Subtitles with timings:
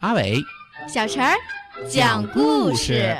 [0.00, 0.40] 阿伟，
[0.86, 1.34] 小陈儿
[1.88, 3.16] 讲故事。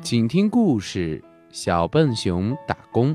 [0.00, 3.14] 请听故事：小笨熊打工。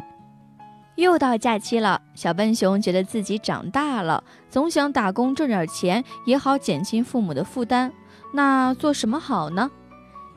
[0.98, 7.94] 又到假期了，小笨熊觉得自己长大了，总想打工挣点钱，也好减轻父母的负担。
[8.34, 9.70] 那做什么好呢？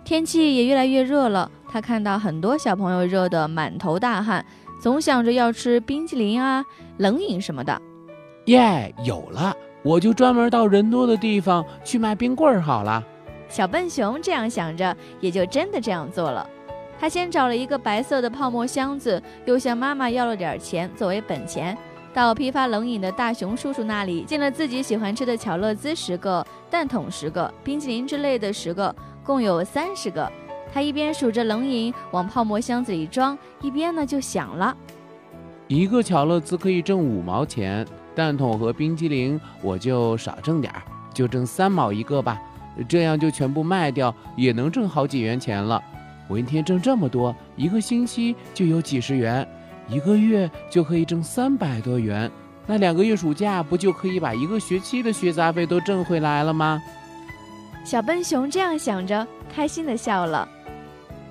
[0.05, 4.45] 天气也越来越热了，他看到很多小朋友热得满头大汗，
[4.83, 6.63] 总想着要吃冰淇淋啊、
[6.99, 7.81] 冷饮什么的。
[8.45, 9.57] 耶，有了！
[9.83, 13.03] 我就专门到人多的地方去卖冰棍儿好了。
[13.49, 16.47] 小笨熊这样想着，也就真的这样做了。
[17.01, 21.77] 他先找了一个白色的泡沫箱子，又向妈妈要了点钱作为本钱，
[22.13, 30.31] 到批发冷饮的大熊叔叔那里进了自己喜欢吃的巧乐兹十个、蛋筒十个、冰淇淋之类的十个，共有三十个。
[30.75, 34.77] 他一边数着冷饮往泡沫箱子里装，一边呢就想了：
[35.69, 40.83] 一个巧乐兹可以挣五毛钱，蛋筒和冰激凌我就少挣点儿，
[41.15, 42.39] 就挣三毛一个吧，
[42.87, 45.83] 这样就全部卖掉，也能挣好几元钱了。
[46.31, 49.45] 我一天挣这么多，一个星期就有几十元，
[49.89, 52.31] 一个月就可以挣三百多元。
[52.67, 56.81] 那两个月暑假不就可以把一个学期的学杂费都挣回来了吗？
[57.85, 60.49] 小笨熊这样想着，开心的笑了。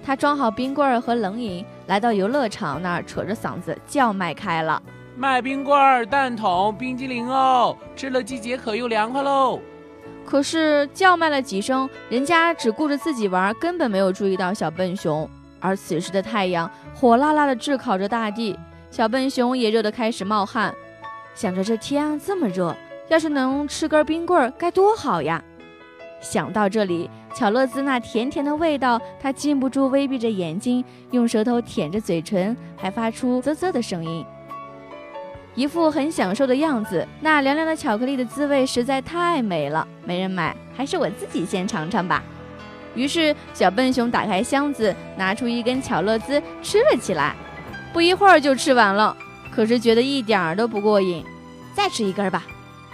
[0.04, 4.84] 他装好冰棍儿和冷饮，来到游乐场那儿，扯着嗓子叫卖开了
[5.16, 7.78] ：“卖冰棍儿、蛋筒、冰激凌哦！
[7.96, 9.62] 吃了季节可又凉快喽！”
[10.30, 15.28] 可是叫卖了几声，人家只顾着自己玩，根本没有注意到小笨熊。
[15.60, 18.56] 而此时的太阳火辣辣的炙烤着大地，
[18.92, 20.72] 小笨熊也热得开始冒汗，
[21.34, 25.44] 想着这天这么热，要是能吃根冰棍儿该多好呀！
[26.22, 34.24] 想到这里，巧乐兹那甜甜的味道，他禁不住微闭着眼睛，用舌头舔着嘴唇，还发出啧啧的声音。
[35.60, 42.24] 一副很享受的样子，那凉凉的巧克力的滋味实在太美了，没人买，还是我自己先尝尝吧。
[42.96, 47.36] 于是，小笨熊打开箱子，拿出一根巧乐兹吃了起来，
[47.92, 49.14] 不一会儿就吃完了，
[49.52, 51.26] 可是觉得一点儿都不过瘾，
[51.76, 52.42] 再吃一根吧。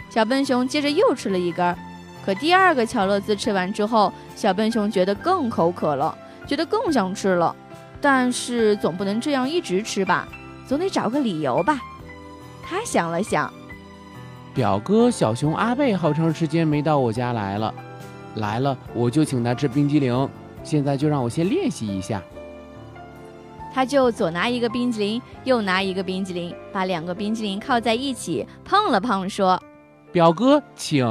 [0.09, 1.75] 小笨熊接着又吃了一根，
[2.25, 7.55] 可第二个巧乐兹吃完之后，小笨熊觉得更口渴了，觉得更想吃了，
[8.01, 10.27] 但是总不能这样一直吃吧，
[10.67, 11.79] 总得找个理由吧。
[12.67, 13.53] 他想了想，
[14.53, 17.71] 表哥小熊阿贝好长时间没到我家来了，
[18.35, 20.27] 来了我就请他吃冰激凌。
[20.63, 22.19] 现在就让我先练习一下。
[23.71, 29.61] 他就左拿一个冰激凌，右拿一个冰激凌，把两个冰激凌靠在一起碰了碰，说
[30.11, 31.05] ：“表哥，请。”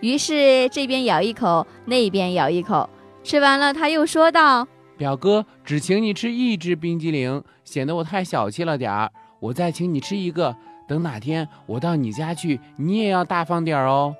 [0.00, 2.88] 于是这边咬一口，那边咬一口，
[3.24, 9.10] 吃完了，他又说道：“表哥，只请你吃一只冰激凌，显得我太小气了点儿。”
[9.40, 10.56] 我再请你吃一个，
[10.86, 14.14] 等哪天我到你家去，你也要大方点哦。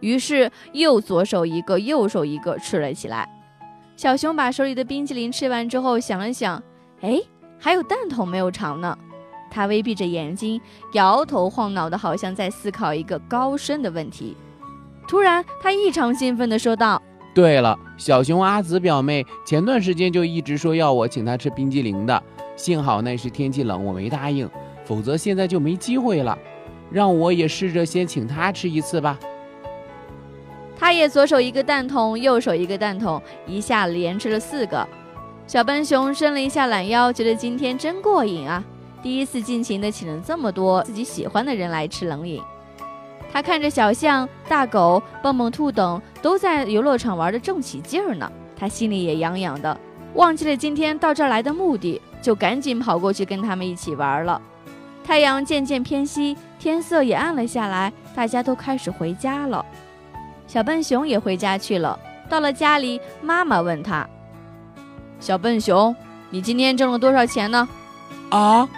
[0.00, 3.28] 于是又左手一个，右手一个吃了起来。
[3.96, 6.60] 小熊把手里的冰淇淋吃完之后，想了想，
[7.02, 7.20] 哎，
[7.58, 8.98] 还有蛋筒没有尝呢。
[9.50, 10.60] 他微闭着眼睛，
[10.94, 14.36] 摇头晃脑的，好像在思考一个高深的问题。
[15.06, 17.00] 突然，他异常兴奋地说道
[17.34, 22.22] ：“对了，小熊阿紫表妹前段时间就一直说要我请她吃冰激凌的。”
[22.54, 24.48] 幸好那时天气冷，我没答应，
[24.84, 26.38] 否则现在就没机会了。
[26.90, 29.18] 让我也试着先请她吃一次吧。
[30.78, 34.86] 他也左手一个蛋筒，右手一个蛋筒，一下连吃了四个。
[35.46, 38.62] 小笨熊伸了一下懒腰，觉得今天真过瘾啊！
[39.02, 42.42] 第一次尽情的请了这么多自己喜欢的人来吃冷饮。
[43.32, 49.76] 他看着小象、大狗、蹦蹦兔等都在游乐场玩的正起劲儿呢，他心里也痒痒的，
[50.14, 52.00] 忘记了今天到这儿来的目的。
[52.22, 54.40] 就赶紧跑过去跟他们一起玩了。
[55.04, 59.66] 太阳渐渐偏西，天色也暗了下来，大家都开始回家了。
[60.46, 61.98] 小笨熊也回家去了。
[62.28, 64.08] 到了家里，妈妈问他
[65.18, 65.92] ：“小笨熊，
[66.30, 67.68] 你今天挣了多少钱呢？”
[68.30, 68.68] 啊！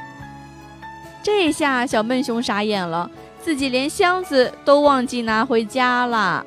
[1.23, 3.11] 这下小笨熊傻眼了，
[3.44, 6.46] 自己连箱子都忘记拿回家了。